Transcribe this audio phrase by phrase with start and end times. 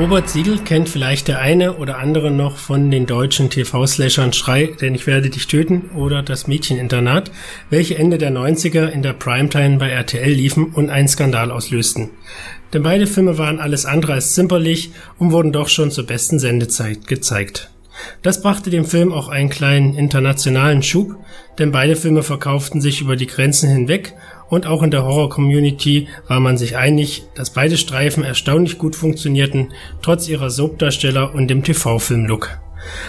[0.00, 4.94] Robert Siegel kennt vielleicht der eine oder andere noch von den deutschen TV-Slashern Schrei, denn
[4.94, 7.30] ich werde dich töten oder Das Mädcheninternat,
[7.68, 12.08] welche Ende der 90er in der Primetime bei RTL liefen und einen Skandal auslösten.
[12.72, 17.06] Denn beide Filme waren alles andere als zimperlich und wurden doch schon zur besten Sendezeit
[17.06, 17.70] gezeigt.
[18.22, 21.16] Das brachte dem Film auch einen kleinen internationalen Schub,
[21.58, 24.14] denn beide Filme verkauften sich über die Grenzen hinweg
[24.50, 29.72] und auch in der Horror-Community war man sich einig, dass beide Streifen erstaunlich gut funktionierten,
[30.02, 32.58] trotz ihrer Soapdarsteller und dem TV-Film-Look.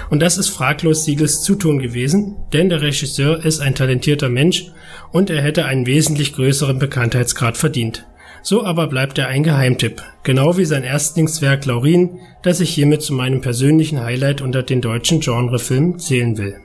[0.09, 4.71] Und das ist fraglos Siegels Zutun gewesen, denn der Regisseur ist ein talentierter Mensch
[5.11, 8.05] und er hätte einen wesentlich größeren Bekanntheitsgrad verdient.
[8.43, 13.13] So aber bleibt er ein Geheimtipp, genau wie sein Erstlingswerk Laurin, das ich hiermit zu
[13.13, 16.55] meinem persönlichen Highlight unter den deutschen Genrefilmen zählen will.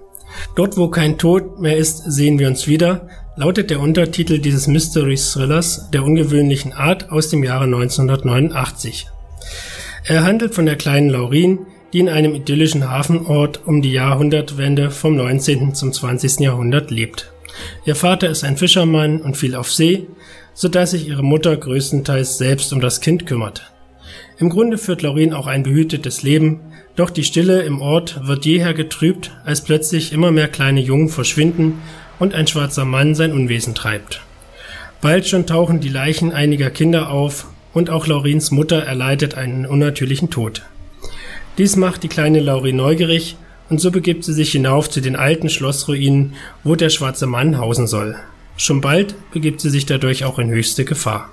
[0.54, 5.16] Dort, wo kein Tod mehr ist, sehen wir uns wieder, lautet der Untertitel dieses Mystery
[5.16, 9.06] Thrillers der ungewöhnlichen Art aus dem Jahre 1989.
[10.04, 15.16] Er handelt von der kleinen Laurin, die in einem idyllischen Hafenort um die Jahrhundertwende vom
[15.16, 15.74] 19.
[15.74, 16.40] zum 20.
[16.40, 17.32] Jahrhundert lebt.
[17.84, 20.06] Ihr Vater ist ein Fischermann und viel auf See,
[20.54, 23.72] so dass sich ihre Mutter größtenteils selbst um das Kind kümmert.
[24.38, 26.60] Im Grunde führt Laurin auch ein behütetes Leben,
[26.94, 31.80] doch die Stille im Ort wird jeher getrübt, als plötzlich immer mehr kleine Jungen verschwinden
[32.18, 34.20] und ein schwarzer Mann sein Unwesen treibt.
[35.00, 40.30] Bald schon tauchen die Leichen einiger Kinder auf und auch Laurins Mutter erleidet einen unnatürlichen
[40.30, 40.62] Tod.
[41.56, 43.36] Dies macht die kleine Laurin neugierig
[43.70, 47.86] und so begibt sie sich hinauf zu den alten Schlossruinen, wo der schwarze Mann hausen
[47.86, 48.16] soll.
[48.58, 51.30] Schon bald begibt sie sich dadurch auch in höchste Gefahr.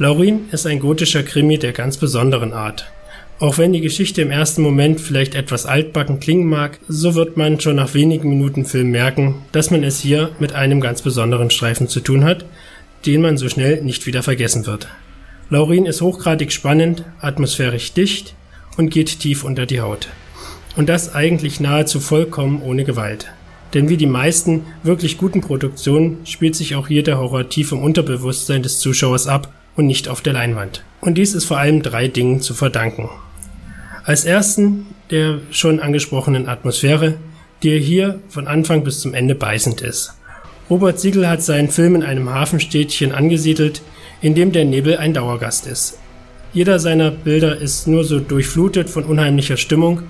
[0.00, 2.90] Laurin ist ein gotischer Krimi der ganz besonderen Art.
[3.38, 7.60] Auch wenn die Geschichte im ersten Moment vielleicht etwas altbacken klingen mag, so wird man
[7.60, 11.86] schon nach wenigen Minuten Film merken, dass man es hier mit einem ganz besonderen Streifen
[11.86, 12.46] zu tun hat,
[13.04, 14.88] den man so schnell nicht wieder vergessen wird.
[15.50, 18.34] Laurin ist hochgradig spannend, atmosphärisch dicht
[18.78, 20.08] und geht tief unter die Haut.
[20.76, 23.26] Und das eigentlich nahezu vollkommen ohne Gewalt.
[23.74, 27.82] Denn wie die meisten wirklich guten Produktionen spielt sich auch hier der Horror tief im
[27.82, 30.84] Unterbewusstsein des Zuschauers ab und nicht auf der Leinwand.
[31.00, 33.08] Und dies ist vor allem drei Dingen zu verdanken.
[34.04, 37.14] Als ersten der schon angesprochenen Atmosphäre,
[37.62, 40.14] die hier von Anfang bis zum Ende beißend ist.
[40.68, 43.80] Robert Siegel hat seinen Film in einem Hafenstädtchen angesiedelt,
[44.20, 45.98] in dem der Nebel ein Dauergast ist.
[46.52, 50.02] Jeder seiner Bilder ist nur so durchflutet von unheimlicher Stimmung,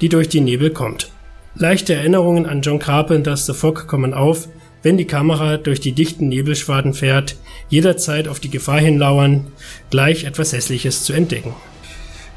[0.00, 1.12] die durch die Nebel kommt.
[1.54, 4.48] Leichte Erinnerungen an John Carpenters The Fog kommen auf,
[4.82, 7.36] wenn die Kamera durch die dichten Nebelschwaden fährt,
[7.68, 9.46] jederzeit auf die Gefahr hinlauern,
[9.90, 11.54] gleich etwas Hässliches zu entdecken.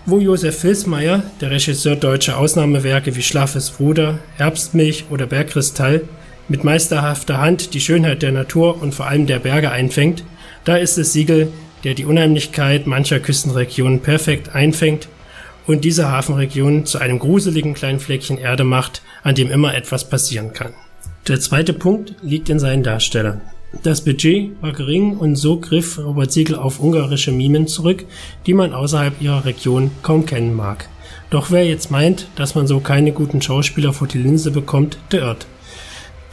[0.06, 6.01] Wo Josef Filsmeier, der Regisseur deutscher Ausnahmewerke wie Schlaffes Bruder, Herbstmilch oder Bergkristall,
[6.47, 10.23] mit meisterhafter Hand die Schönheit der Natur und vor allem der Berge einfängt,
[10.63, 11.51] da ist es Siegel,
[11.84, 15.07] der die Unheimlichkeit mancher Küstenregionen perfekt einfängt
[15.66, 20.53] und diese Hafenregion zu einem gruseligen kleinen Fleckchen Erde macht, an dem immer etwas passieren
[20.53, 20.73] kann.
[21.27, 23.41] Der zweite Punkt liegt in seinen Darstellern.
[23.81, 28.05] Das Budget war gering und so griff Robert Siegel auf ungarische Mimen zurück,
[28.45, 30.87] die man außerhalb ihrer Region kaum kennen mag.
[31.31, 35.21] Doch wer jetzt meint, dass man so keine guten Schauspieler vor die Linse bekommt, der
[35.21, 35.47] irrt.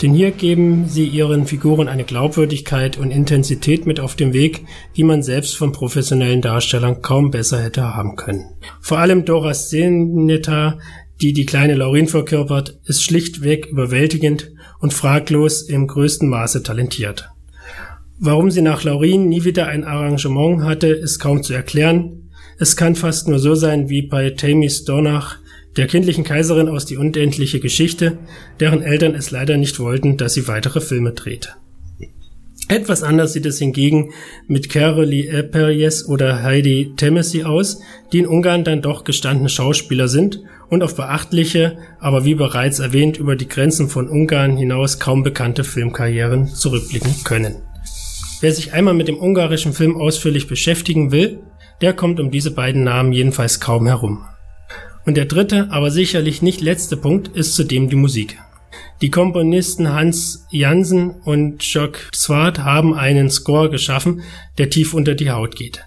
[0.02, 4.66] Denn hier geben sie ihren Figuren eine Glaubwürdigkeit und Intensität mit auf den Weg,
[4.96, 8.44] die man selbst von professionellen Darstellern kaum besser hätte haben können.
[8.82, 10.78] Vor allem Dora Szeneta,
[11.22, 14.51] die die kleine Laurin verkörpert, ist schlichtweg überwältigend
[14.82, 17.30] und fraglos im größten Maße talentiert.
[18.18, 22.30] Warum sie nach Laurin nie wieder ein Arrangement hatte, ist kaum zu erklären.
[22.58, 25.38] Es kann fast nur so sein wie bei Tammy Stornach,
[25.76, 28.18] der kindlichen Kaiserin aus Die unendliche Geschichte,
[28.60, 31.56] deren Eltern es leider nicht wollten, dass sie weitere Filme dreht.
[32.68, 34.12] Etwas anders sieht es hingegen
[34.46, 37.80] mit Carolee Eperjes oder Heidi Temesi aus,
[38.12, 40.40] die in Ungarn dann doch gestandene Schauspieler sind
[40.70, 45.64] und auf beachtliche, aber wie bereits erwähnt über die Grenzen von Ungarn hinaus kaum bekannte
[45.64, 47.56] Filmkarrieren zurückblicken können.
[48.40, 51.40] Wer sich einmal mit dem ungarischen Film ausführlich beschäftigen will,
[51.80, 54.24] der kommt um diese beiden Namen jedenfalls kaum herum.
[55.04, 58.38] Und der dritte, aber sicherlich nicht letzte Punkt ist zudem die Musik.
[59.00, 64.22] Die Komponisten Hans Jansen und Jacques Swart haben einen Score geschaffen,
[64.58, 65.84] der tief unter die Haut geht.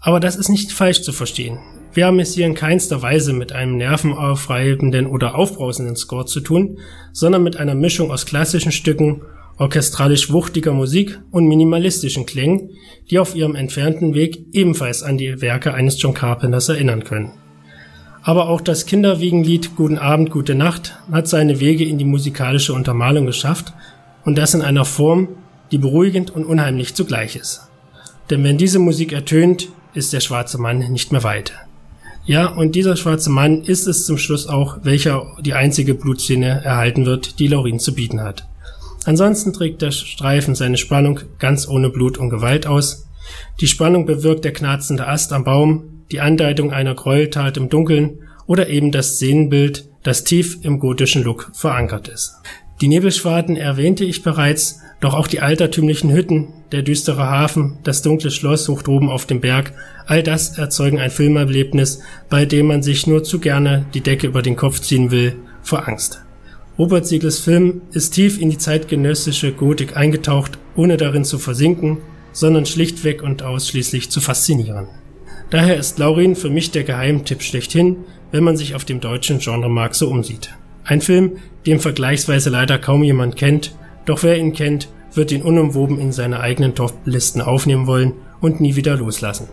[0.00, 1.58] Aber das ist nicht falsch zu verstehen.
[1.94, 6.78] Wir haben es hier in keinster Weise mit einem nervenaufreibenden oder aufbrausenden Score zu tun,
[7.12, 9.22] sondern mit einer Mischung aus klassischen Stücken,
[9.58, 12.70] orchestralisch wuchtiger Musik und minimalistischen Klängen,
[13.10, 17.32] die auf ihrem entfernten Weg ebenfalls an die Werke eines John Carpenters erinnern können.
[18.22, 23.26] Aber auch das Kinderwiegenlied Guten Abend, gute Nacht hat seine Wege in die musikalische Untermalung
[23.26, 23.72] geschafft
[24.24, 25.28] und das in einer Form,
[25.72, 27.68] die beruhigend und unheimlich zugleich ist.
[28.30, 31.52] Denn wenn diese Musik ertönt, ist der schwarze Mann nicht mehr weit.
[32.24, 37.04] Ja, und dieser schwarze Mann ist es zum Schluss auch, welcher die einzige Blutszene erhalten
[37.04, 38.46] wird, die Laurin zu bieten hat.
[39.04, 43.08] Ansonsten trägt der Streifen seine Spannung ganz ohne Blut und Gewalt aus.
[43.60, 48.68] Die Spannung bewirkt der knarzende Ast am Baum, die Andeutung einer Gräueltat im Dunkeln oder
[48.68, 52.34] eben das Szenenbild, das tief im gotischen Look verankert ist.
[52.80, 58.30] Die Nebelschwaden erwähnte ich bereits, doch auch die altertümlichen Hütten, der düstere Hafen, das dunkle
[58.30, 59.72] Schloss hoch droben auf dem Berg,
[60.06, 64.42] all das erzeugen ein Filmerlebnis, bei dem man sich nur zu gerne die Decke über
[64.42, 66.22] den Kopf ziehen will, vor Angst.
[66.78, 71.98] Robert Siegels Film ist tief in die zeitgenössische Gotik eingetaucht, ohne darin zu versinken,
[72.32, 74.88] sondern schlichtweg und ausschließlich zu faszinieren.
[75.52, 77.96] Daher ist Laurin für mich der Geheimtipp schlechthin,
[78.30, 80.48] wenn man sich auf dem deutschen Genremarkt so umsieht.
[80.82, 81.32] Ein Film,
[81.66, 83.74] den vergleichsweise leider kaum jemand kennt,
[84.06, 88.76] doch wer ihn kennt, wird ihn unumwoben in seine eigenen Top-Listen aufnehmen wollen und nie
[88.76, 89.46] wieder loslassen.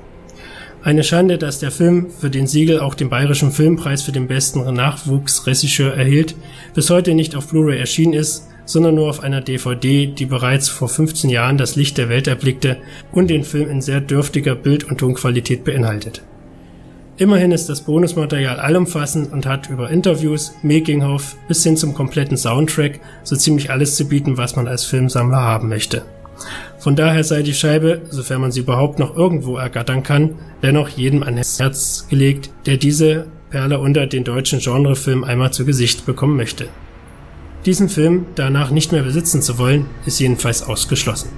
[0.83, 4.73] Eine Schande, dass der Film, für den Siegel auch den Bayerischen Filmpreis für den besten
[4.73, 6.33] Nachwuchsregisseur erhielt,
[6.73, 10.89] bis heute nicht auf Blu-ray erschienen ist, sondern nur auf einer DVD, die bereits vor
[10.89, 12.77] 15 Jahren das Licht der Welt erblickte
[13.11, 16.21] und den Film in sehr dürftiger Bild- und Tonqualität beinhaltet.
[17.17, 22.99] Immerhin ist das Bonusmaterial allumfassend und hat über Interviews, Making-of bis hin zum kompletten Soundtrack
[23.23, 26.03] so ziemlich alles zu bieten, was man als Filmsammler haben möchte.
[26.77, 31.23] Von daher sei die Scheibe, sofern man sie überhaupt noch irgendwo ergattern kann, dennoch jedem
[31.23, 36.67] ans Herz gelegt, der diese Perle unter den deutschen Genrefilm einmal zu Gesicht bekommen möchte.
[37.65, 41.29] Diesen Film danach nicht mehr besitzen zu wollen, ist jedenfalls ausgeschlossen.